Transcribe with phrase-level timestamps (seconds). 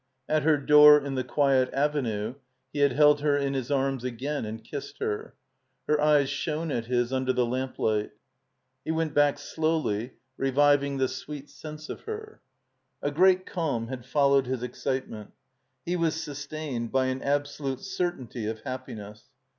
[0.27, 2.33] At her door in the quiet Avenue
[2.73, 5.35] he had held her in his arms again and kissed her.
[5.87, 8.09] Her eyes shone at his under the lamp Kght.
[8.83, 12.41] He went back slowly, reviving the sweet sense of her.
[13.03, 15.33] A great calm had followed his excitement.
[15.85, 19.25] He was sustained by an absolute certainty of happiness.